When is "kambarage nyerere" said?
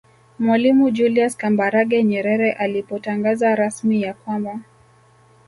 1.37-2.51